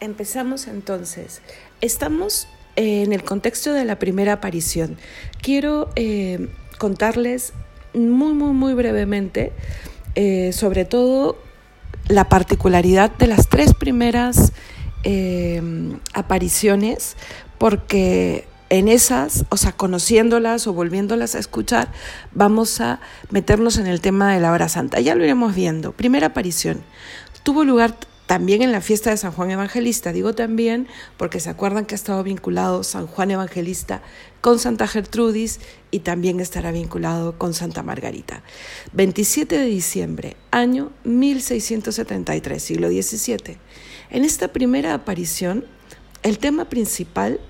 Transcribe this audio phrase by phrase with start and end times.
[0.00, 1.40] Empezamos entonces.
[1.80, 4.98] Estamos en el contexto de la primera aparición.
[5.40, 7.54] Quiero eh, contarles
[7.94, 9.52] muy, muy, muy brevemente,
[10.14, 11.38] eh, sobre todo
[12.08, 14.52] la particularidad de las tres primeras
[15.02, 15.62] eh,
[16.12, 17.16] apariciones,
[17.58, 21.90] porque en esas, o sea, conociéndolas o volviéndolas a escuchar,
[22.32, 23.00] vamos a
[23.30, 25.00] meternos en el tema de la hora santa.
[25.00, 25.92] Ya lo iremos viendo.
[25.92, 26.82] Primera aparición.
[27.44, 27.94] Tuvo lugar
[28.26, 30.12] también en la fiesta de San Juan Evangelista.
[30.12, 34.02] Digo también porque se acuerdan que ha estado vinculado San Juan Evangelista
[34.40, 38.42] con Santa Gertrudis y también estará vinculado con Santa Margarita.
[38.92, 43.58] 27 de diciembre, año 1673, siglo XVII.
[44.10, 45.64] En esta primera aparición,
[46.22, 47.40] el tema principal,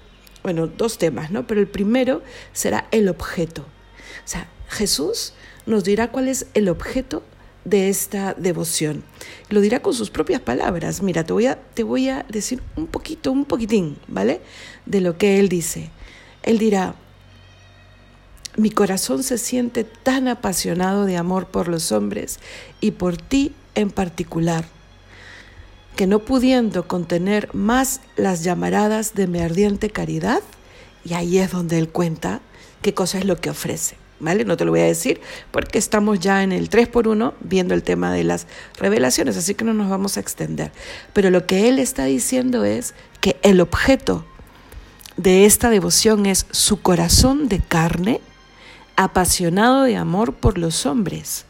[0.43, 1.47] bueno, dos temas, ¿no?
[1.47, 3.63] Pero el primero será el objeto.
[3.63, 5.33] O sea, Jesús
[5.65, 7.23] nos dirá cuál es el objeto
[7.67, 9.03] de esta devoción.
[9.51, 11.03] Lo dirá con sus propias palabras.
[11.03, 14.41] Mira, te voy a, te voy a decir un poquito, un poquitín, ¿vale?
[14.87, 15.91] De lo que él dice.
[16.45, 16.95] Él dirá,
[18.57, 22.39] mi corazón se siente tan apasionado de amor por los hombres
[22.81, 24.65] y por ti en particular,
[25.97, 30.41] que no pudiendo contener más las llamaradas de mi ardiente caridad,
[31.05, 32.41] y ahí es donde él cuenta
[32.81, 33.97] qué cosa es lo que ofrece.
[34.21, 34.45] ¿Vale?
[34.45, 37.75] No te lo voy a decir porque estamos ya en el 3 por 1 viendo
[37.75, 38.47] el tema de las
[38.79, 40.73] revelaciones, así que no nos vamos a extender.
[41.13, 44.25] Pero lo que él está diciendo es que el objeto
[45.17, 48.21] de esta devoción es su corazón de carne,
[48.97, 51.47] apasionado de amor por los hombres,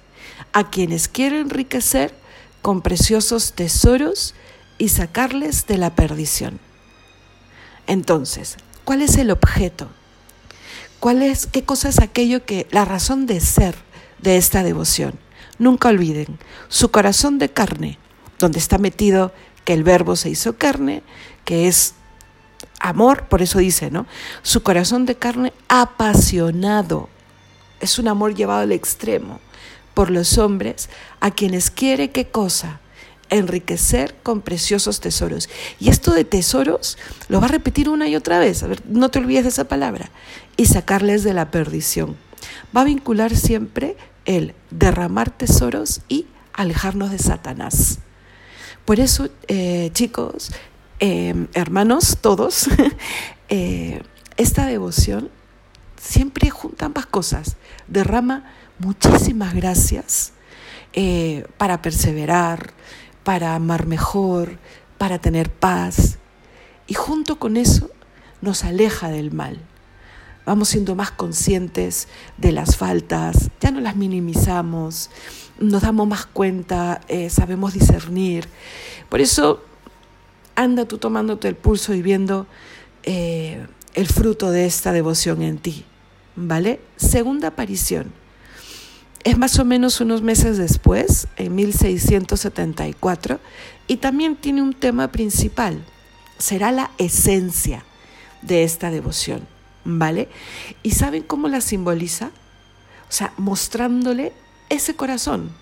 [0.53, 2.15] a quienes quiere enriquecer
[2.63, 4.35] con preciosos tesoros
[4.79, 6.59] y sacarles de la perdición.
[7.87, 9.89] Entonces, ¿cuál es el objeto?
[11.01, 13.75] ¿Cuál es, qué cosa es aquello que, la razón de ser
[14.21, 15.19] de esta devoción?
[15.59, 16.39] Nunca olviden,
[16.69, 17.99] su corazón de carne,
[18.39, 19.33] donde está metido
[19.65, 21.03] que el verbo se hizo carne,
[21.45, 21.95] que es
[22.81, 24.07] amor, por eso dice, ¿no?
[24.43, 27.09] Su corazón de carne apasionado,
[27.81, 29.41] es un amor llevado al extremo
[29.95, 30.89] por los hombres,
[31.21, 32.81] a quienes quiere qué cosa?
[33.31, 35.49] enriquecer con preciosos tesoros.
[35.81, 36.97] Y esto de tesoros
[37.29, 39.65] lo va a repetir una y otra vez, a ver, no te olvides de esa
[39.65, 40.11] palabra,
[40.57, 42.17] y sacarles de la perdición.
[42.77, 47.99] Va a vincular siempre el derramar tesoros y alejarnos de Satanás.
[48.85, 50.53] Por eso, eh, chicos,
[51.01, 52.69] em, hermanos, todos,
[53.49, 54.03] eh,
[54.37, 55.31] esta devoción
[56.01, 57.57] siempre junta ambas cosas,
[57.89, 58.45] derrama
[58.79, 60.33] muchísimas gracias
[60.93, 62.73] eh, para perseverar,
[63.25, 64.59] para amar mejor,
[64.99, 66.19] para tener paz.
[66.87, 67.91] Y junto con eso
[68.41, 69.61] nos aleja del mal.
[70.47, 72.09] Vamos siendo más conscientes
[72.39, 75.11] de las faltas, ya no las minimizamos,
[75.59, 78.49] nos damos más cuenta, eh, sabemos discernir.
[79.09, 79.63] Por eso
[80.55, 82.47] anda tú tomándote el pulso y viendo
[83.03, 85.85] eh, el fruto de esta devoción en ti.
[86.37, 86.81] ¿Vale?
[86.97, 88.13] Segunda aparición
[89.27, 93.41] es más o menos unos meses después, en 1674,
[93.89, 95.85] y también tiene un tema principal.
[96.39, 97.85] Será la esencia
[98.43, 99.49] de esta devoción,
[99.87, 100.29] ¿vale?
[100.83, 102.31] ¿Y saben cómo la simboliza?
[103.09, 104.33] O sea, mostrándole
[104.69, 105.53] ese corazón,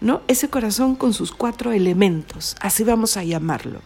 [0.00, 0.22] ¿no?
[0.28, 3.82] Ese corazón con sus cuatro elementos, así vamos a llamarlo.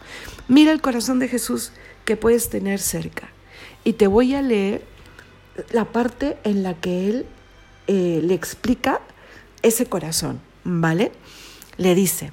[0.47, 1.71] Mira el corazón de Jesús
[2.05, 3.29] que puedes tener cerca.
[3.83, 4.85] Y te voy a leer
[5.71, 7.25] la parte en la que él
[7.87, 9.01] eh, le explica
[9.63, 11.11] ese corazón, ¿vale?
[11.77, 12.31] Le dice,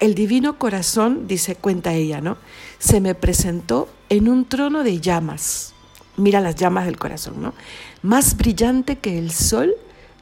[0.00, 2.36] el divino corazón, dice, cuenta ella, ¿no?
[2.78, 5.71] Se me presentó en un trono de llamas.
[6.16, 7.54] Mira las llamas del corazón, ¿no?
[8.02, 9.74] Más brillante que el sol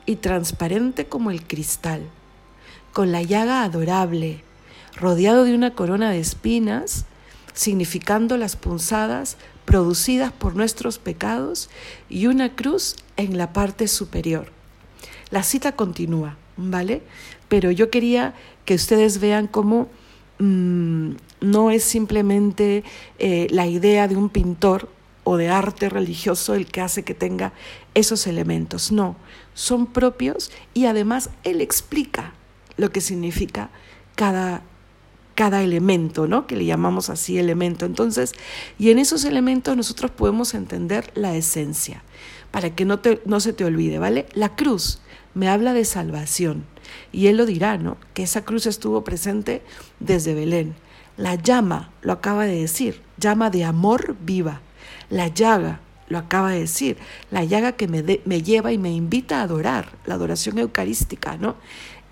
[0.07, 2.03] y transparente como el cristal,
[2.93, 4.45] con la llaga adorable,
[4.97, 7.07] rodeado de una corona de espinas,
[7.55, 11.71] significando las punzadas producidas por nuestros pecados
[12.09, 14.53] y una cruz en la parte superior.
[15.31, 17.03] La cita continúa, ¿vale?
[17.49, 18.35] Pero yo quería
[18.65, 19.89] que ustedes vean cómo
[20.39, 22.85] mm, no es simplemente
[23.19, 24.89] eh, la idea de un pintor
[25.31, 27.53] o de arte religioso el que hace que tenga
[27.95, 29.15] esos elementos, no,
[29.55, 32.35] son propios y además él explica
[32.77, 33.71] lo que significa
[34.17, 34.63] cada
[35.37, 36.49] cada elemento, ¿no?
[36.49, 37.87] Que le llamamos así elemento.
[37.87, 38.33] Entonces,
[38.77, 42.03] y en esos elementos nosotros podemos entender la esencia,
[42.51, 44.27] para que no, te, no se te olvide, ¿vale?
[44.35, 45.01] La cruz
[45.35, 46.65] me habla de salvación.
[47.13, 47.97] Y él lo dirá, ¿no?
[48.13, 49.63] Que esa cruz estuvo presente
[50.01, 50.75] desde Belén.
[51.17, 54.61] La llama, lo acaba de decir, llama de amor viva.
[55.11, 56.97] La llaga, lo acaba de decir,
[57.31, 61.57] la llaga que me, me lleva y me invita a adorar, la adoración eucarística, ¿no?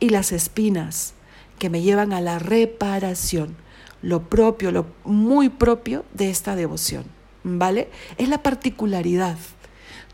[0.00, 1.15] Y las espinas,
[1.59, 3.56] que me llevan a la reparación.
[4.00, 7.05] lo propio, lo muy propio de esta devoción,
[7.43, 7.89] ¿vale?
[8.17, 9.37] Es la particularidad.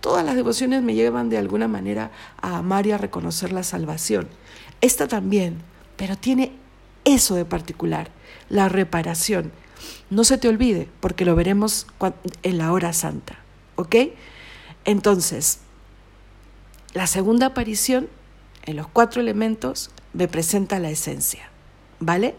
[0.01, 2.11] Todas las devociones me llevan de alguna manera
[2.41, 4.29] a amar y a reconocer la salvación.
[4.81, 5.59] Esta también,
[5.97, 6.53] pero tiene
[7.05, 8.11] eso de particular,
[8.49, 9.53] la reparación.
[10.11, 11.87] No se te olvide, porque lo veremos
[12.43, 13.39] en la hora santa,
[13.77, 13.97] ¿ok?
[14.85, 15.61] Entonces,
[16.93, 18.09] la segunda aparición
[18.65, 21.49] en los cuatro elementos me presenta la esencia,
[22.01, 22.35] ¿vale?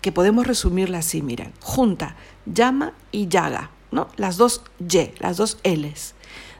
[0.00, 4.08] Que podemos resumirla así, miren, junta, llama y llaga, ¿no?
[4.16, 6.14] Las dos Y, las dos L's.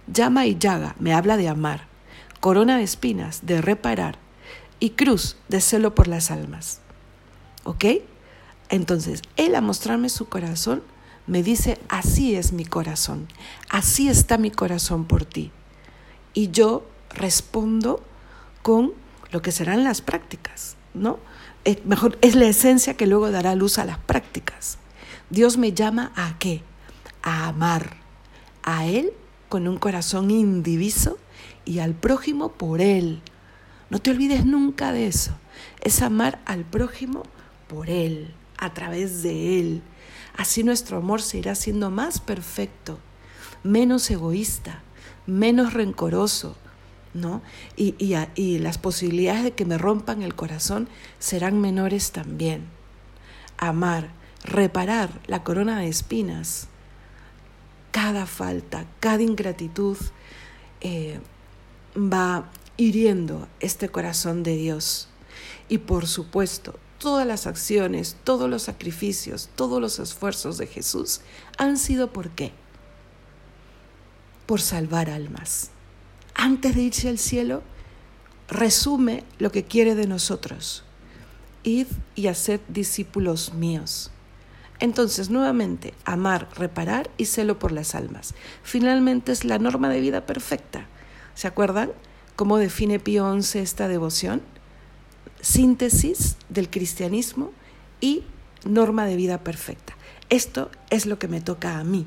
[0.06, 1.86] Llama y llaga me habla de amar,
[2.40, 4.18] corona de espinas de reparar
[4.78, 6.80] y cruz de celo por las almas.
[7.64, 7.84] ¿Ok?
[8.72, 10.82] Entonces, Él a mostrarme su corazón
[11.26, 13.28] me dice, así es mi corazón,
[13.68, 15.52] así está mi corazón por ti.
[16.32, 18.02] Y yo respondo
[18.62, 18.94] con
[19.30, 21.18] lo que serán las prácticas, ¿no?
[21.64, 24.78] Es, mejor, es la esencia que luego dará luz a las prácticas.
[25.28, 26.62] Dios me llama a qué?
[27.22, 27.98] A amar
[28.62, 29.12] a Él
[29.50, 31.18] con un corazón indiviso
[31.66, 33.20] y al prójimo por Él.
[33.90, 35.32] No te olvides nunca de eso.
[35.82, 37.24] Es amar al prójimo
[37.68, 39.82] por Él, a través de Él.
[40.36, 42.98] Así nuestro amor se irá siendo más perfecto,
[43.64, 44.82] menos egoísta,
[45.26, 46.56] menos rencoroso,
[47.12, 47.42] ¿no?
[47.76, 47.96] Y,
[48.36, 50.88] y, las posibilidades de que me rompan el corazón
[51.18, 52.66] serán menores también.
[53.58, 54.12] Amar,
[54.44, 56.68] reparar la corona de espinas,
[57.90, 59.98] cada falta, cada ingratitud
[60.80, 61.20] eh,
[61.96, 65.08] va hiriendo este corazón de Dios.
[65.68, 71.20] Y por supuesto, todas las acciones, todos los sacrificios, todos los esfuerzos de Jesús
[71.58, 72.52] han sido por qué?
[74.46, 75.70] Por salvar almas
[76.34, 77.62] antes de irse al cielo,
[78.48, 80.84] resume lo que quiere de nosotros.
[81.62, 84.10] Id y haced discípulos míos.
[84.80, 88.34] Entonces, nuevamente, amar, reparar y celo por las almas.
[88.64, 90.88] Finalmente es la norma de vida perfecta.
[91.34, 91.92] ¿Se acuerdan
[92.34, 94.42] cómo define Pío XI esta devoción?
[95.40, 97.52] Síntesis del cristianismo
[98.00, 98.24] y
[98.64, 99.94] norma de vida perfecta.
[100.30, 102.06] Esto es lo que me toca a mí.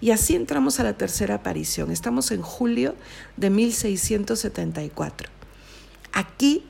[0.00, 1.90] Y así entramos a la tercera aparición.
[1.90, 2.94] Estamos en julio
[3.36, 5.30] de 1674.
[6.12, 6.64] Aquí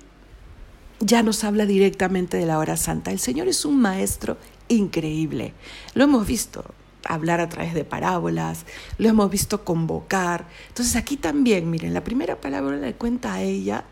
[1.01, 3.11] ya nos habla directamente de la hora santa.
[3.11, 4.37] El Señor es un maestro
[4.69, 5.55] increíble.
[5.95, 6.65] Lo hemos visto
[7.05, 8.67] hablar a través de parábolas,
[8.99, 10.47] lo hemos visto convocar.
[10.69, 13.85] Entonces aquí también, miren, la primera palabra le cuenta a ella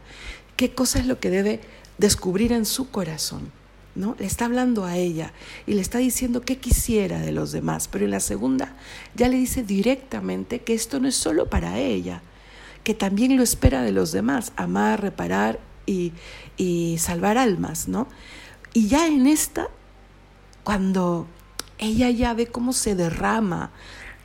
[0.57, 1.61] qué cosa es lo que debe
[1.99, 3.53] descubrir en su corazón.
[3.95, 4.15] ¿no?
[4.19, 5.33] Le está hablando a ella
[5.67, 8.75] y le está diciendo qué quisiera de los demás, pero en la segunda
[9.15, 12.21] ya le dice directamente que esto no es solo para ella,
[12.85, 16.13] que también lo espera de los demás, amar, reparar y,
[16.57, 18.07] y salvar almas, ¿no?
[18.75, 19.69] Y ya en esta,
[20.63, 21.27] cuando
[21.79, 23.71] ella ya ve cómo se derrama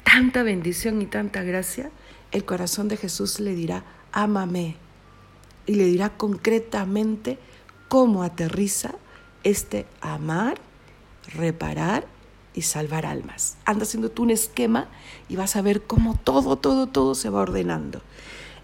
[0.04, 1.90] tanta bendición y tanta gracia,
[2.32, 4.76] el corazón de Jesús le dirá, ámame,
[5.66, 7.38] y le dirá concretamente
[7.88, 8.96] cómo aterriza
[9.44, 10.58] este amar,
[11.34, 12.06] reparar
[12.54, 13.58] y salvar almas.
[13.66, 14.88] Anda haciendo tú un esquema
[15.30, 18.02] y vas a ver cómo todo, todo, todo se va ordenando.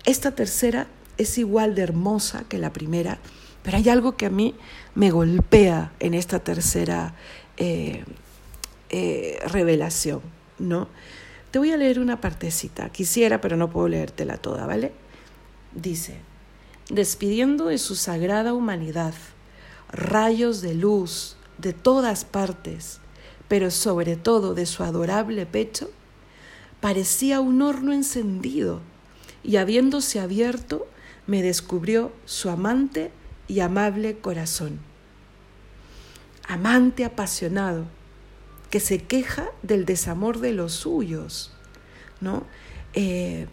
[0.06, 3.20] Esta tercera es igual de hermosa que la primera,
[3.64, 4.56] pero hay algo que a mí
[4.96, 7.14] me golpea en esta tercera
[7.58, 8.06] eh,
[8.90, 10.22] eh, revelación,
[10.60, 10.88] ¿no?
[11.51, 14.92] Te voy a leer una partecita, quisiera, pero no puedo leértela toda, ¿vale?
[15.74, 16.18] Dice,
[16.89, 19.13] despidiendo de su sagrada humanidad,
[19.91, 23.00] rayos de luz de todas partes,
[23.48, 25.89] pero sobre todo de su adorable pecho,
[26.79, 28.82] parecía un horno encendido,
[29.44, 30.88] y habiéndose abierto,
[31.25, 33.12] me descubrió su amante
[33.48, 34.79] y amable corazón.
[36.48, 37.86] Amante apasionado,
[38.70, 41.51] que se queja del desamor de los suyos,
[42.20, 42.44] ¿no?
[42.94, 43.48] Eh,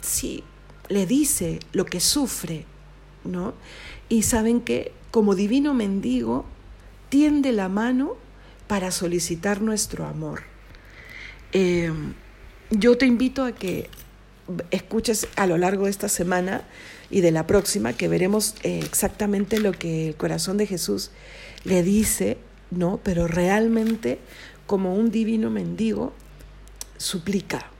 [0.00, 0.44] sí,
[0.88, 2.64] le dice lo que sufre,
[3.24, 3.54] ¿no?
[4.08, 6.44] Y saben que como divino mendigo
[7.08, 8.16] tiende la mano
[8.66, 10.42] para solicitar nuestro amor.
[11.52, 11.92] Eh,
[12.70, 13.88] yo te invito a que
[14.70, 16.62] escuches a lo largo de esta semana
[17.10, 21.10] y de la próxima, que veremos eh, exactamente lo que el corazón de Jesús
[21.64, 22.38] le dice,
[22.70, 23.00] ¿no?
[23.02, 24.18] Pero realmente
[24.66, 26.12] como un divino mendigo
[26.96, 27.70] suplica.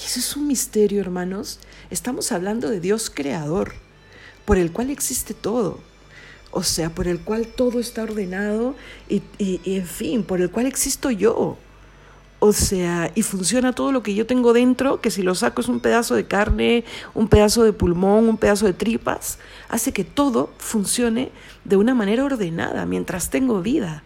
[0.00, 1.58] Y eso es un misterio, hermanos.
[1.90, 3.74] Estamos hablando de Dios creador
[4.44, 5.80] por el cual existe todo.
[6.50, 8.74] O sea, por el cual todo está ordenado
[9.08, 11.58] y, en fin, por el cual existo yo.
[12.38, 15.68] O sea, y funciona todo lo que yo tengo dentro, que si lo saco es
[15.68, 19.38] un pedazo de carne, un pedazo de pulmón, un pedazo de tripas,
[19.68, 21.32] hace que todo funcione
[21.64, 24.04] de una manera ordenada mientras tengo vida.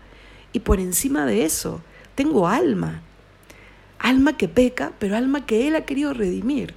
[0.55, 1.81] y por encima de eso,
[2.15, 3.03] tengo alma.
[4.03, 6.75] Alma que peca, pero alma que Él ha querido redimir.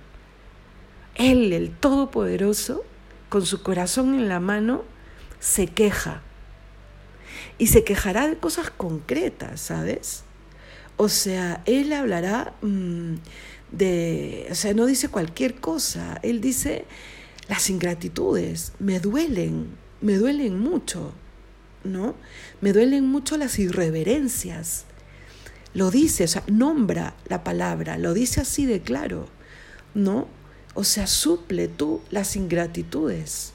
[1.15, 2.85] Él, el Todopoderoso,
[3.29, 4.83] con su corazón en la mano,
[5.39, 6.21] se queja.
[7.57, 10.23] Y se quejará de cosas concretas, ¿sabes?
[10.97, 13.15] O sea, Él hablará mm,
[13.71, 16.19] de, o sea, no dice cualquier cosa.
[16.21, 16.85] Él dice,
[17.47, 21.11] las ingratitudes me duelen, me duelen mucho,
[21.83, 22.13] ¿no?
[22.61, 24.85] Me duelen mucho las irreverencias.
[25.75, 29.27] Lo dice, o sea, nombra la palabra, lo dice así de claro,
[29.93, 30.27] ¿no?
[30.73, 33.53] O sea, suple tú las ingratitudes.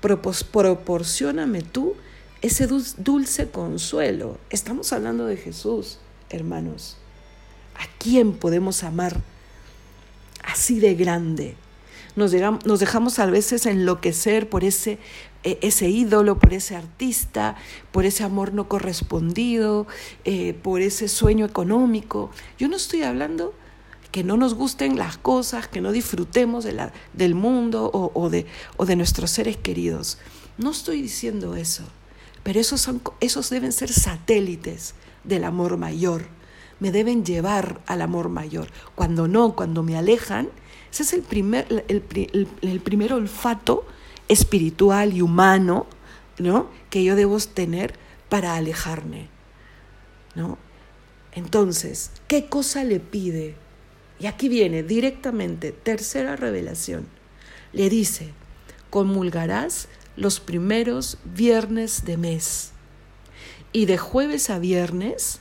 [0.00, 1.94] proporcioname tú
[2.42, 4.38] ese dulce consuelo.
[4.50, 5.98] Estamos hablando de Jesús,
[6.30, 6.96] hermanos.
[7.74, 9.20] ¿A quién podemos amar
[10.44, 11.56] así de grande?
[12.18, 14.98] Nos, dejamos a veces enloquecer por ese,
[15.44, 17.56] ese ídolo, por ese artista,
[17.92, 19.86] por ese amor no correspondido,
[20.24, 22.30] eh, por ese sueño económico.
[22.58, 23.54] Yo no estoy hablando
[24.10, 28.46] que no nos gusten las cosas, que no disfrutemos de la, del mundo o, de,
[28.76, 30.18] o de nuestros seres queridos.
[30.56, 31.84] No estoy diciendo eso,
[32.42, 36.26] pero esos, son, esos deben ser satélites del amor mayor,
[36.80, 38.68] me deben llevar al amor mayor.
[38.94, 40.48] Cuando no, cuando me alejan,
[40.90, 43.86] ese es el primer, el, el primer olfato
[44.28, 45.86] espiritual y humano
[46.38, 46.68] ¿no?
[46.90, 47.94] que yo debo tener
[48.28, 49.28] para alejarme.
[50.34, 50.58] ¿no?
[51.32, 53.56] Entonces, ¿qué cosa le pide
[54.20, 57.06] y aquí viene directamente, tercera revelación.
[57.72, 58.32] Le dice,
[58.90, 62.72] comulgarás los primeros viernes de mes.
[63.72, 65.40] Y de jueves a viernes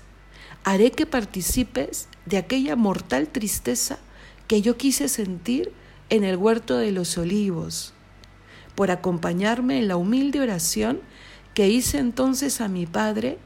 [0.64, 3.98] haré que participes de aquella mortal tristeza
[4.48, 5.72] que yo quise sentir
[6.10, 7.94] en el huerto de los olivos,
[8.78, 11.02] por acompañarme en la humilde oración
[11.56, 13.40] que hice entonces a mi Padre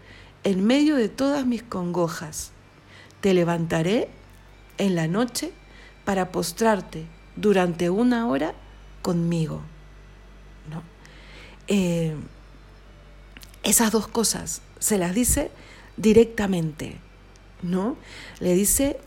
[0.44, 2.52] en medio de todas mis congojas.
[3.22, 4.10] Te levantaré
[4.78, 5.54] en la noche
[6.04, 7.06] para postrarte
[7.38, 8.54] durante una hora
[9.02, 9.62] conmigo.
[10.70, 10.84] ¿no?
[11.70, 12.14] Eh,
[13.64, 15.50] esas dos cosas se las dice
[15.96, 16.98] directamente,
[17.62, 17.96] ¿no?
[18.42, 19.00] Le dice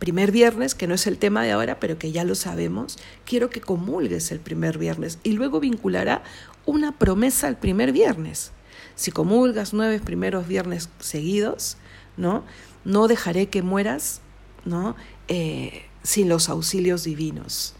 [0.00, 3.50] primer viernes, que no es el tema de ahora, pero que ya lo sabemos, quiero
[3.50, 6.24] que comulgues el primer viernes y luego vinculará
[6.66, 8.50] una promesa al primer viernes.
[8.96, 11.76] Si comulgas nueve primeros viernes seguidos,
[12.16, 12.44] ¿no?
[12.84, 14.20] No dejaré que mueras
[14.64, 14.96] ¿no?
[15.28, 17.74] Eh, sin los auxilios divinos.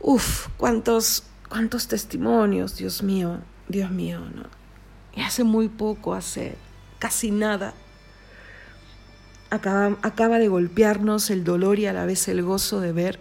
[0.00, 4.44] Uf, cuántos, cuántos testimonios, Dios mío, Dios mío, ¿no?
[5.14, 6.56] Y hace muy poco, hace
[6.98, 7.74] casi nada,
[9.50, 13.18] acaba, acaba de golpearnos el dolor y a la vez el gozo de ver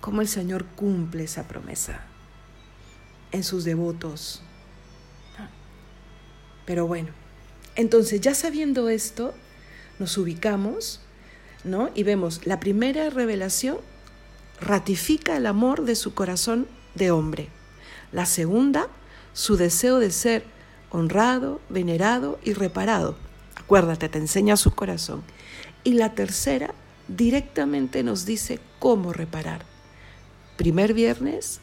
[0.00, 2.00] cómo el Señor cumple esa promesa
[3.32, 4.42] en sus devotos.
[6.64, 7.08] Pero bueno,
[7.76, 9.34] entonces ya sabiendo esto,
[9.98, 11.00] nos ubicamos
[11.64, 11.90] ¿no?
[11.94, 13.78] Y vemos, la primera revelación
[14.60, 17.48] ratifica el amor de su corazón de hombre.
[18.12, 18.88] La segunda,
[19.32, 20.44] su deseo de ser
[20.90, 23.16] honrado, venerado y reparado.
[23.68, 25.22] Acuérdate, te enseña su corazón.
[25.84, 26.72] Y la tercera,
[27.06, 29.66] directamente nos dice cómo reparar.
[30.56, 31.60] Primer viernes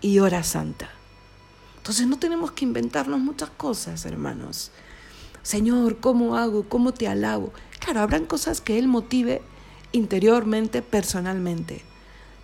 [0.00, 0.90] y hora santa.
[1.76, 4.72] Entonces no tenemos que inventarnos muchas cosas, hermanos.
[5.44, 6.64] Señor, ¿cómo hago?
[6.68, 7.52] ¿Cómo te alabo?
[7.78, 9.40] Claro, habrán cosas que Él motive
[9.92, 11.84] interiormente, personalmente,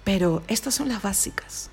[0.05, 1.71] pero estas son las básicas.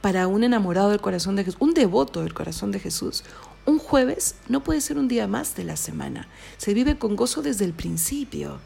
[0.00, 3.22] Para un enamorado del corazón de Jesús, un devoto del corazón de Jesús,
[3.66, 6.28] un jueves no puede ser un día más de la semana.
[6.56, 8.60] Se vive con gozo desde el principio.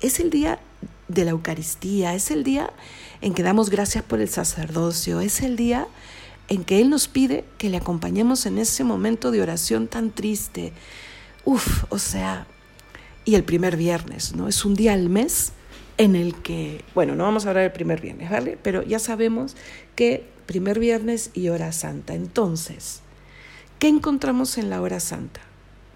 [0.00, 0.60] Es el día
[1.08, 2.70] de la Eucaristía, es el día
[3.22, 5.88] en que damos gracias por el sacerdocio, es el día
[6.48, 10.72] en que Él nos pide que le acompañemos en ese momento de oración tan triste.
[11.44, 12.46] Uf, o sea,
[13.24, 14.48] y el primer viernes, ¿no?
[14.48, 15.52] Es un día al mes
[15.98, 18.58] en el que, bueno, no vamos a hablar del primer viernes, ¿vale?
[18.62, 19.56] Pero ya sabemos
[19.94, 22.14] que primer viernes y hora santa.
[22.14, 23.00] Entonces,
[23.78, 25.40] ¿qué encontramos en la hora santa?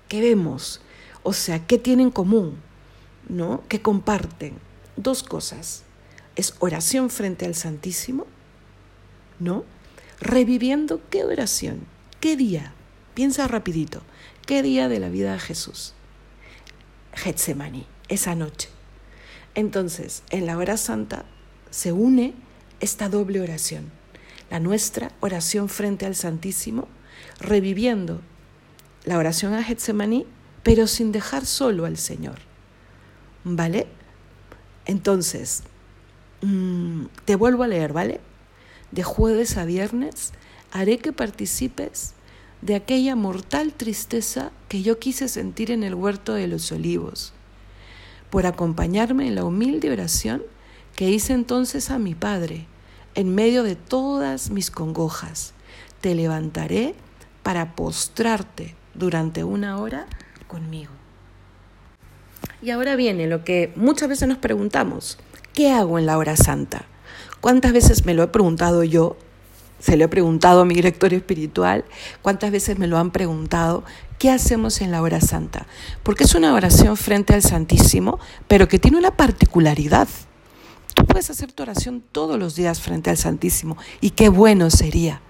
[0.08, 0.80] ¿Qué vemos?
[1.22, 2.56] O sea, ¿qué tienen en común?
[3.28, 3.62] ¿No?
[3.68, 4.54] ¿Qué comparten?
[4.96, 5.84] Dos cosas.
[6.37, 8.26] Es oración frente al Santísimo,
[9.38, 9.64] ¿no?
[10.20, 11.87] Reviviendo qué oración,
[12.20, 12.75] qué día.
[13.14, 14.02] Piensa rapidito,
[14.46, 15.94] qué día de la vida de Jesús.
[17.12, 18.68] Getsemaní, esa noche.
[19.54, 21.25] Entonces, en la hora santa
[21.70, 22.34] se une
[22.80, 23.90] esta doble oración,
[24.50, 26.88] la nuestra oración frente al Santísimo,
[27.40, 28.20] reviviendo
[29.04, 30.26] la oración a Getsemaní,
[30.62, 32.38] pero sin dejar solo al Señor.
[33.44, 33.87] ¿Vale?
[34.85, 35.62] Entonces,
[36.42, 38.20] mm, te vuelvo a leer, ¿vale?
[38.90, 40.32] De jueves a viernes
[40.73, 42.14] haré que participes
[42.62, 47.32] de aquella mortal tristeza que yo quise sentir en el huerto de los olivos,
[48.28, 50.42] por acompañarme en la humilde oración
[50.94, 52.66] que hice entonces a mi Padre,
[53.14, 55.54] en medio de todas mis congojas.
[56.00, 56.94] Te levantaré
[57.50, 60.07] para postrarte durante una hora
[60.47, 60.92] conmigo.
[62.62, 65.19] Y ahora viene lo que muchas veces nos preguntamos,
[65.52, 66.85] ¿qué hago en la hora santa?
[67.40, 69.16] ¿Cuántas veces me lo he preguntado yo?
[69.80, 71.85] Se lo he preguntado a mi director espiritual.
[72.23, 73.83] ¿Cuántas veces me lo han preguntado?
[74.21, 75.66] ¿Qué hacemos en la hora santa?
[76.04, 80.07] Porque es una oración frente al Santísimo, pero que tiene una particularidad.
[80.95, 85.21] Tú puedes hacer tu oración todos los días frente al Santísimo y qué bueno sería.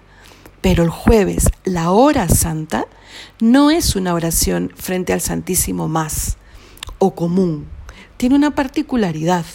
[0.61, 2.87] Pero el jueves, la hora santa,
[3.39, 6.37] no es una oración frente al Santísimo más
[6.99, 7.67] o común.
[8.17, 9.45] Tiene una particularidad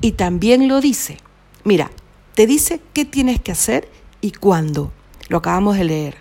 [0.00, 1.18] y también lo dice.
[1.64, 1.90] Mira,
[2.34, 3.88] te dice qué tienes que hacer
[4.20, 4.92] y cuándo.
[5.28, 6.16] Lo acabamos de leer,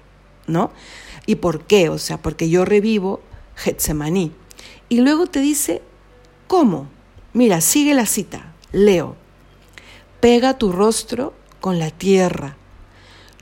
[0.47, 0.71] ¿no?
[1.25, 1.89] ¿Y por qué?
[1.89, 3.21] O sea, porque yo revivo
[3.55, 4.31] Getsemaní.
[4.89, 5.81] Y luego te dice
[6.47, 6.87] cómo.
[7.33, 8.53] Mira, sigue la cita.
[8.71, 9.15] Leo.
[10.19, 12.57] Pega tu rostro con la tierra,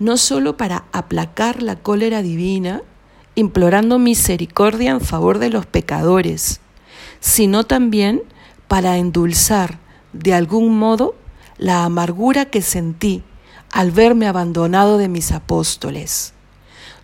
[0.01, 2.81] no solo para aplacar la cólera divina,
[3.35, 6.59] implorando misericordia en favor de los pecadores,
[7.19, 8.23] sino también
[8.67, 9.77] para endulzar
[10.11, 11.13] de algún modo
[11.59, 13.21] la amargura que sentí
[13.71, 16.33] al verme abandonado de mis apóstoles.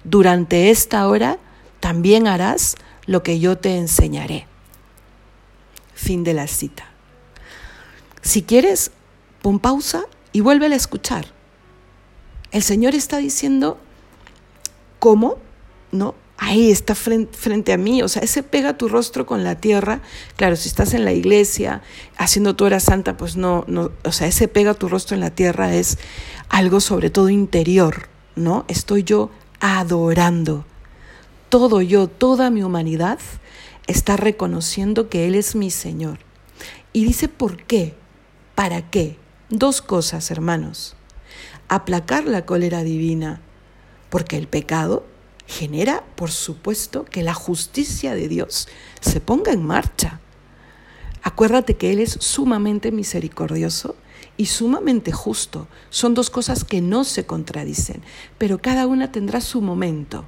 [0.04, 1.38] Durante esta hora
[1.80, 4.48] también harás lo que yo te enseñaré.
[5.94, 6.88] Fin de la cita.
[8.24, 8.90] Si quieres,
[9.44, 11.37] pon pausa y vuelve a escuchar.
[12.52, 13.78] El Señor está diciendo
[15.00, 15.38] cómo,
[15.92, 16.16] ¿no?
[16.38, 20.02] ahí está frente, a mí, o sea, ese pega tu rostro con la tierra,
[20.36, 21.82] claro, si estás en la iglesia
[22.16, 25.32] haciendo tu hora santa, pues no, no, o sea, ese pega tu rostro en la
[25.32, 25.98] tierra es
[26.50, 28.66] algo sobre todo interior, ¿no?
[28.68, 30.66] Estoy yo adorando.
[31.50, 33.20] Todo yo, toda mi humanidad
[33.88, 36.20] está reconociendo que Él es mi Señor.
[36.94, 37.96] Y dice, ¿por qué?
[38.54, 39.18] ¿Para qué?
[39.50, 40.97] Dos cosas, hermanos.
[41.68, 43.42] Aplacar la cólera divina,
[44.10, 45.06] porque el pecado
[45.48, 48.68] genera, por supuesto, que la justicia de Dios
[49.02, 50.20] se ponga en marcha.
[51.24, 53.96] Acuérdate que Él es sumamente misericordioso
[54.38, 55.68] y sumamente justo.
[55.90, 58.02] Son dos cosas que no se contradicen,
[58.38, 60.26] pero cada una tendrá su momento.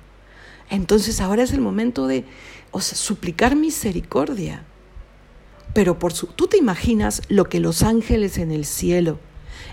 [0.70, 2.26] Entonces ahora es el momento de
[2.80, 4.66] suplicar misericordia.
[5.74, 9.20] Pero por su, tú te imaginas lo que los ángeles en el cielo,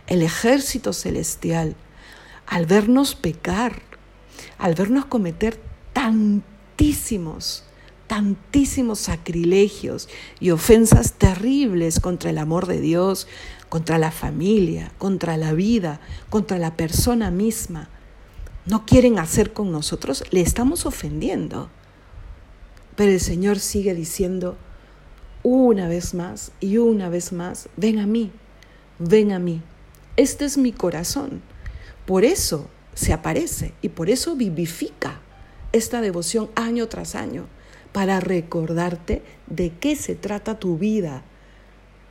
[0.07, 1.77] el ejército celestial,
[2.47, 3.83] al vernos pecar,
[4.59, 5.61] al vernos cometer
[5.93, 7.65] tantísimos,
[8.07, 10.09] tantísimos sacrilegios
[10.41, 13.27] y ofensas terribles contra el amor de Dios,
[13.69, 17.89] contra la familia, contra la vida, contra la persona misma,
[18.67, 21.71] no quieren hacer con nosotros, le estamos ofendiendo.
[22.97, 24.57] Pero el Señor sigue diciendo
[25.45, 28.33] una vez más y una vez más, ven a mí,
[28.99, 29.63] ven a mí.
[30.17, 31.43] Este es mi corazón.
[32.07, 35.21] Por eso se aparece y por eso vivifica
[35.73, 37.47] esta devoción año tras año,
[37.93, 41.23] para recordarte de qué se trata tu vida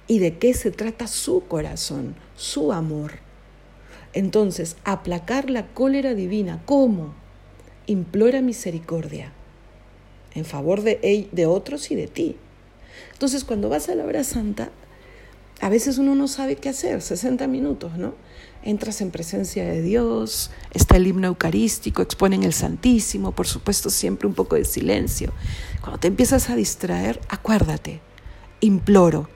[0.07, 3.13] y de qué se trata su corazón, su amor.
[4.13, 7.13] Entonces, aplacar la cólera divina, ¿cómo?
[7.85, 9.31] Implora misericordia
[10.33, 12.35] en favor de, de otros y de ti.
[13.13, 14.69] Entonces, cuando vas a la hora santa,
[15.61, 18.13] a veces uno no sabe qué hacer, 60 minutos, ¿no?
[18.65, 24.27] entras en presencia de Dios, está el himno eucarístico, exponen el Santísimo, por supuesto siempre
[24.27, 25.31] un poco de silencio.
[25.81, 28.01] Cuando te empiezas a distraer, acuérdate,
[28.61, 29.29] imploro,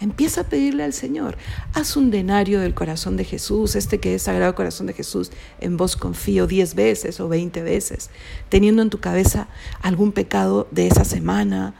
[0.00, 1.38] empieza a pedirle al Señor,
[1.74, 5.30] haz un denario del corazón de Jesús, este que es Sagrado Corazón de Jesús,
[5.60, 8.10] en vos confío diez veces o veinte veces,
[8.48, 9.46] teniendo en tu cabeza
[9.80, 11.74] algún pecado de esa semana,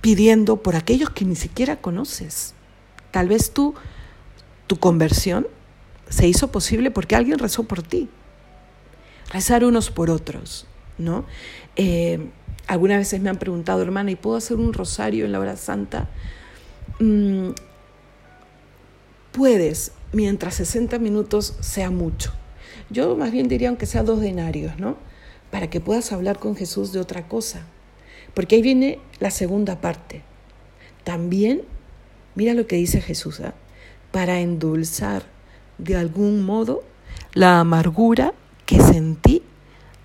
[0.00, 2.54] pidiendo por aquellos que ni siquiera conoces.
[3.10, 3.74] Tal vez tú,
[4.66, 5.46] tu conversión
[6.08, 8.08] se hizo posible porque alguien rezó por ti.
[9.32, 10.66] Rezar unos por otros,
[10.98, 11.24] ¿no?
[11.76, 12.28] Eh,
[12.66, 16.08] algunas veces me han preguntado, hermana, ¿y puedo hacer un rosario en la hora santa?
[16.98, 17.50] Mm,
[19.32, 22.32] puedes, mientras 60 minutos sea mucho.
[22.90, 24.96] Yo más bien diría, aunque sea dos denarios, ¿no?
[25.50, 27.62] Para que puedas hablar con Jesús de otra cosa.
[28.34, 30.22] Porque ahí viene la segunda parte.
[31.04, 31.62] También,
[32.34, 33.52] mira lo que dice Jesús, ¿eh?
[34.10, 35.24] para endulzar
[35.78, 36.82] de algún modo
[37.34, 38.34] la amargura
[38.66, 39.42] que sentí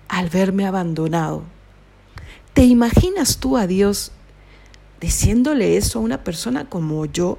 [0.08, 1.44] al verme abandonado.
[2.54, 4.12] ¿Te imaginas tú a Dios
[5.00, 7.38] diciéndole eso a una persona como yo,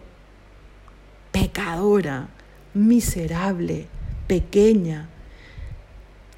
[1.32, 2.30] pecadora,
[2.74, 3.88] miserable,
[4.28, 5.10] pequeña,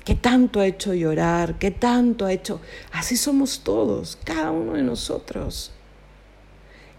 [0.05, 2.61] que tanto ha hecho llorar, que tanto ha hecho...
[2.91, 5.71] Así somos todos, cada uno de nosotros.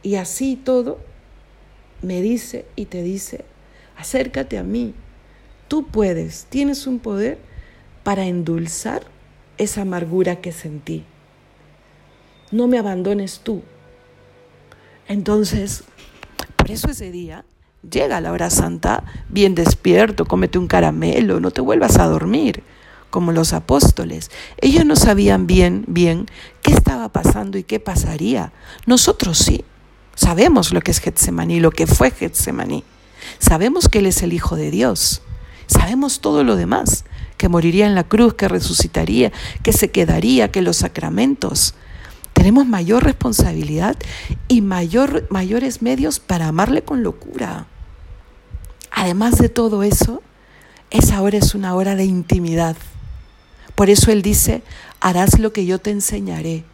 [0.02, 0.98] Y así todo
[2.02, 3.44] me dice y te dice,
[3.96, 4.94] acércate a mí.
[5.68, 7.38] Tú puedes, tienes un poder
[8.02, 9.02] para endulzar
[9.58, 11.04] esa amargura que sentí.
[12.50, 13.62] No me abandones tú.
[15.06, 15.84] Entonces,
[16.56, 17.44] por eso ese día
[17.88, 22.62] llega la hora santa bien despierto, cómete un caramelo, no te vuelvas a dormir,
[23.10, 24.30] como los apóstoles.
[24.60, 26.26] Ellos no sabían bien, bien
[26.62, 28.52] qué estaba pasando y qué pasaría.
[28.86, 29.64] Nosotros sí.
[30.20, 32.85] Sabemos lo que es Getsemaní, lo que fue Getsemaní.
[33.38, 35.22] Sabemos que Él es el Hijo de Dios.
[35.66, 37.06] Sabemos todo lo demás,
[37.38, 41.74] que moriría en la cruz, que resucitaría, que se quedaría, que los sacramentos.
[42.35, 43.96] Tenemos mayor responsabilidad
[44.46, 47.64] y mayor, mayores medios para amarle con locura.
[48.90, 50.22] Además de todo eso,
[50.90, 52.76] esa hora es una hora de intimidad.
[53.74, 54.62] Por eso Él dice,
[55.00, 56.64] harás lo que yo te enseñaré.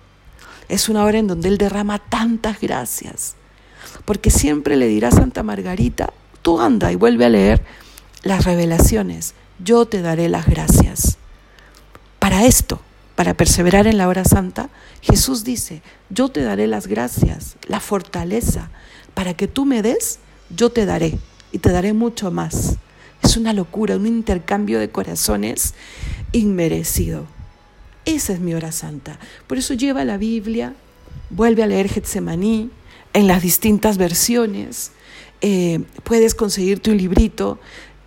[0.69, 3.37] Es una hora en donde Él derrama tantas gracias.
[4.05, 7.63] Porque siempre le dirá a Santa Margarita, tú anda y vuelve a leer
[8.23, 9.35] las revelaciones.
[9.59, 11.19] Yo te daré las gracias.
[12.19, 12.81] Para esto,
[13.15, 14.69] para perseverar en la hora santa,
[15.01, 18.71] Jesús dice, yo te daré las gracias, la fortaleza,
[19.15, 20.19] para que tú me des,
[20.51, 21.19] yo te daré
[21.53, 22.77] y te daré mucho más.
[23.23, 25.75] Es una locura, un intercambio de corazones
[26.33, 27.27] inmerecido.
[28.07, 29.19] Esa es mi hora santa.
[29.49, 30.75] Por eso lleva la Biblia,
[31.29, 32.71] vuelve a leer Getsemaní
[33.13, 34.93] en las distintas versiones.
[35.41, 37.59] Eh, puedes conseguirte un librito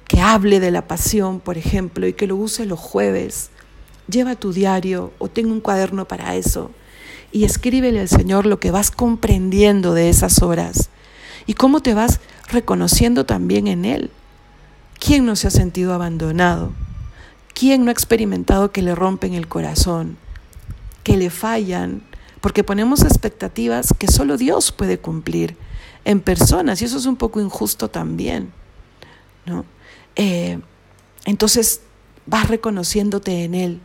[0.07, 3.49] que hable de la pasión, por ejemplo, y que lo use los jueves.
[4.09, 6.71] Lleva tu diario o tenga un cuaderno para eso
[7.31, 10.89] y escríbele al Señor lo que vas comprendiendo de esas horas
[11.45, 14.12] y cómo te vas reconociendo también en Él.
[14.97, 16.71] ¿Quién no se ha sentido abandonado?
[17.60, 20.15] ¿Quién no ha experimentado que le rompen el corazón,
[21.04, 22.04] que le fallan?
[22.39, 25.58] Porque ponemos expectativas que solo Dios puede cumplir
[26.06, 28.54] en personas y eso es un poco injusto también.
[29.45, 29.65] ¿no?
[30.15, 30.62] Eh,
[31.26, 31.82] entonces
[32.26, 33.82] vas reconociéndote en Él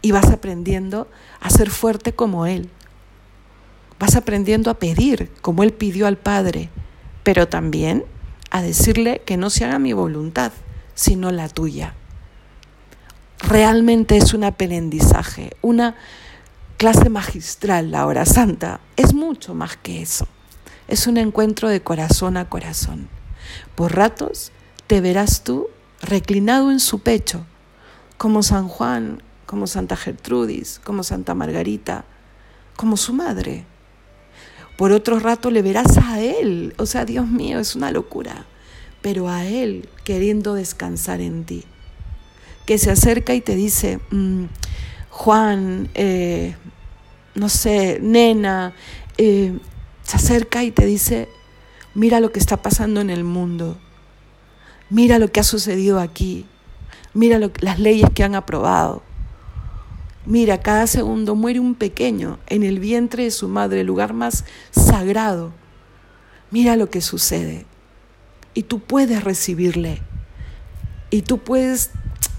[0.00, 1.08] y vas aprendiendo
[1.40, 2.70] a ser fuerte como Él.
[3.98, 6.70] Vas aprendiendo a pedir como Él pidió al Padre,
[7.24, 8.04] pero también
[8.52, 10.52] a decirle que no se haga mi voluntad,
[10.94, 11.96] sino la tuya
[13.42, 15.96] realmente es un aprendizaje, una
[16.76, 18.80] clase magistral, la hora santa.
[18.96, 20.26] Es mucho más que eso.
[20.88, 23.08] Es un encuentro de corazón a corazón.
[23.74, 24.52] Por ratos
[24.86, 25.68] te verás tú
[26.00, 27.44] reclinado en su pecho,
[28.16, 32.04] como San Juan, como Santa Gertrudis, como Santa Margarita,
[32.76, 33.64] como su madre.
[34.76, 38.46] Por otro rato le verás a Él, o sea, Dios mío, es una locura,
[39.02, 41.64] pero a Él queriendo descansar en ti
[42.66, 44.44] que se acerca y te dice, mm,
[45.10, 46.56] Juan, eh,
[47.34, 48.74] no sé, nena,
[49.18, 49.58] eh,
[50.02, 51.28] se acerca y te dice,
[51.94, 53.78] mira lo que está pasando en el mundo,
[54.90, 56.46] mira lo que ha sucedido aquí,
[57.14, 59.02] mira las leyes que han aprobado.
[60.24, 64.44] Mira, cada segundo muere un pequeño en el vientre de su madre, el lugar más
[64.70, 65.52] sagrado.
[66.52, 67.66] Mira lo que sucede.
[68.54, 70.00] Y tú puedes recibirle.
[71.10, 71.90] Y tú puedes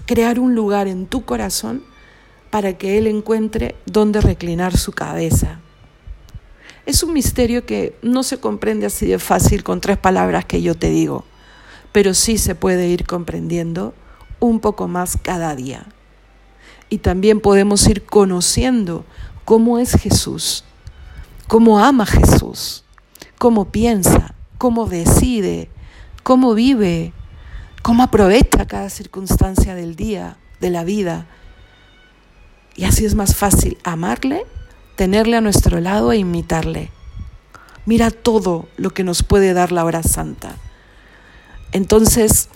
[0.06, 1.82] crear un lugar en tu corazón
[2.50, 5.60] para que Él encuentre dónde reclinar su cabeza.
[6.86, 10.74] Es un misterio que no se comprende así de fácil con tres palabras que yo
[10.74, 11.24] te digo,
[11.92, 13.94] pero sí se puede ir comprendiendo
[14.38, 15.86] un poco más cada día.
[16.90, 19.04] Y también podemos ir conociendo
[19.44, 20.64] cómo es Jesús,
[21.48, 22.84] cómo ama Jesús,
[23.38, 25.70] cómo piensa, cómo decide,
[26.22, 27.12] cómo vive,
[27.84, 31.26] cómo aprovecha cada circunstancia del día, de la vida.
[32.76, 34.46] Y así es más fácil amarle,
[34.96, 36.90] tenerle a nuestro lado e imitarle.
[37.84, 40.56] Mira todo lo que nos puede dar la hora santa.
[41.72, 42.48] Entonces,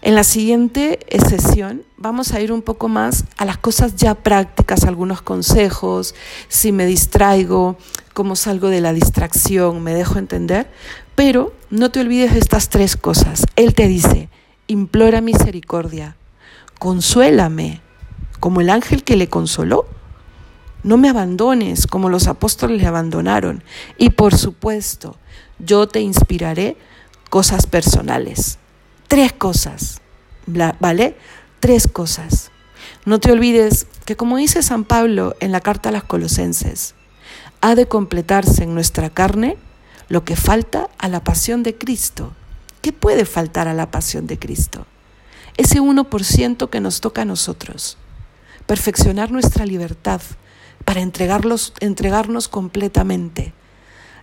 [0.00, 4.84] en la siguiente sesión vamos a ir un poco más a las cosas ya prácticas,
[4.84, 6.14] algunos consejos,
[6.48, 7.76] si me distraigo,
[8.14, 10.70] cómo salgo de la distracción, me dejo entender,
[11.14, 13.44] pero no te olvides de estas tres cosas.
[13.56, 14.30] Él te dice,
[14.68, 16.16] implora misericordia,
[16.78, 17.82] consuélame,
[18.40, 19.86] como el ángel que le consoló.
[20.82, 23.64] No me abandones como los apóstoles le abandonaron.
[23.98, 25.16] Y por supuesto,
[25.58, 26.76] yo te inspiraré
[27.30, 28.58] cosas personales.
[29.08, 30.02] Tres cosas,
[30.46, 31.16] ¿vale?
[31.58, 32.50] Tres cosas.
[33.06, 36.94] No te olvides que como dice San Pablo en la carta a las colosenses,
[37.64, 39.56] ha de completarse en nuestra carne
[40.08, 42.32] lo que falta a la pasión de Cristo.
[42.82, 44.86] ¿Qué puede faltar a la pasión de Cristo?
[45.56, 47.96] ese 1% que nos toca a nosotros,
[48.66, 50.20] perfeccionar nuestra libertad
[50.84, 53.52] para entregarlos, entregarnos completamente,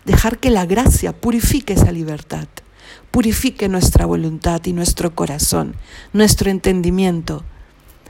[0.05, 2.47] dejar que la gracia purifique esa libertad,
[3.11, 5.75] purifique nuestra voluntad y nuestro corazón,
[6.13, 7.43] nuestro entendimiento,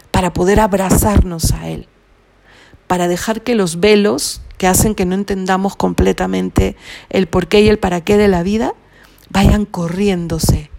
[0.10, 1.88] para poder abrazarnos a Él,
[2.88, 6.76] para dejar que los velos que hacen que no entendamos completamente
[7.10, 8.76] el porqué y el para qué de la vida
[9.32, 10.70] vayan corriéndose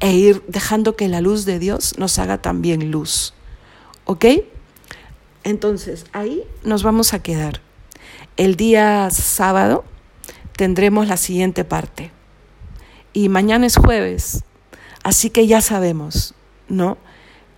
[0.00, 3.34] e ir dejando que la luz de Dios nos haga también luz.
[4.06, 4.24] ¿Ok?
[5.44, 7.60] Entonces, ahí nos vamos a quedar.
[8.38, 9.84] El día sábado
[10.56, 12.10] tendremos la siguiente parte.
[13.12, 14.44] Y mañana es jueves,
[15.02, 16.34] así que ya sabemos,
[16.70, 16.96] ¿no?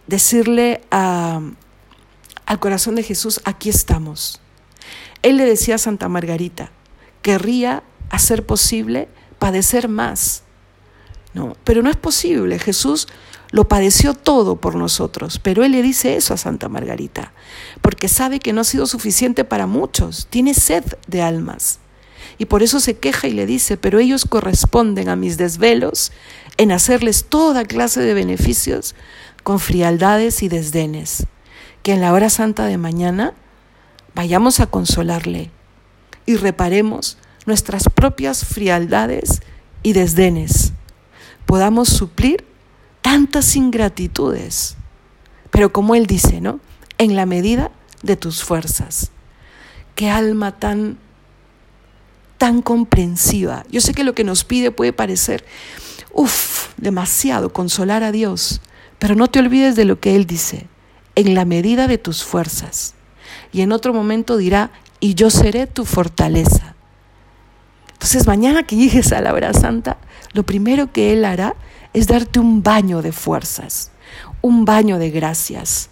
[0.08, 1.40] Decirle a,
[2.46, 4.40] al corazón de Jesús, aquí estamos.
[5.22, 6.70] Él le decía a Santa Margarita,
[7.22, 10.42] querría hacer posible padecer más.
[11.34, 12.58] No, pero no es posible.
[12.58, 13.06] Jesús
[13.50, 17.32] lo padeció todo por nosotros, pero Él le dice eso a Santa Margarita,
[17.80, 21.80] porque sabe que no ha sido suficiente para muchos, tiene sed de almas.
[22.36, 26.12] Y por eso se queja y le dice, pero ellos corresponden a mis desvelos
[26.56, 28.94] en hacerles toda clase de beneficios
[29.42, 31.26] con frialdades y desdenes.
[31.82, 33.34] Que en la hora santa de mañana
[34.18, 35.52] vayamos a consolarle
[36.26, 39.42] y reparemos nuestras propias frialdades
[39.84, 40.72] y desdenes.
[41.46, 42.44] Podamos suplir
[43.00, 44.76] tantas ingratitudes.
[45.52, 46.58] Pero como Él dice, ¿no?
[46.98, 47.70] En la medida
[48.02, 49.12] de tus fuerzas.
[49.94, 50.98] Qué alma tan,
[52.38, 53.64] tan comprensiva.
[53.70, 55.44] Yo sé que lo que nos pide puede parecer,
[56.10, 58.62] uff, demasiado, consolar a Dios.
[58.98, 60.66] Pero no te olvides de lo que Él dice,
[61.14, 62.96] en la medida de tus fuerzas
[63.52, 66.74] y en otro momento dirá, y yo seré tu fortaleza.
[67.92, 69.98] Entonces mañana que llegues a la hora santa,
[70.32, 71.56] lo primero que Él hará
[71.92, 73.90] es darte un baño de fuerzas,
[74.40, 75.90] un baño de gracias,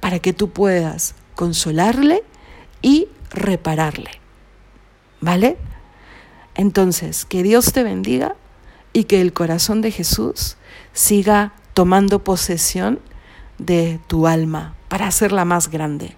[0.00, 2.22] para que tú puedas consolarle
[2.82, 4.10] y repararle.
[5.20, 5.58] ¿Vale?
[6.54, 8.36] Entonces, que Dios te bendiga
[8.92, 10.56] y que el corazón de Jesús
[10.92, 13.00] siga tomando posesión
[13.58, 16.16] de tu alma para hacerla más grande.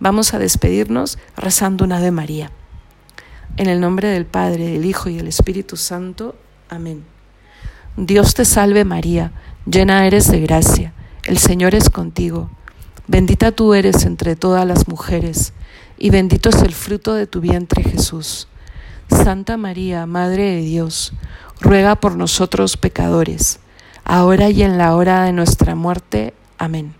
[0.00, 2.50] Vamos a despedirnos rezando una de María.
[3.58, 6.34] En el nombre del Padre, del Hijo y del Espíritu Santo.
[6.70, 7.04] Amén.
[7.96, 9.32] Dios te salve María,
[9.66, 12.48] llena eres de gracia, el Señor es contigo.
[13.08, 15.52] Bendita tú eres entre todas las mujeres,
[15.98, 18.48] y bendito es el fruto de tu vientre Jesús.
[19.08, 21.12] Santa María, Madre de Dios,
[21.60, 23.58] ruega por nosotros pecadores,
[24.04, 26.32] ahora y en la hora de nuestra muerte.
[26.56, 26.99] Amén.